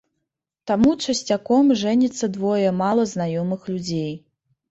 Таму 0.69 0.93
часцяком 1.07 1.69
жэняцца 1.81 2.25
двое 2.37 2.69
мала 2.81 3.03
знаёмых 3.13 3.61
людзей. 3.73 4.11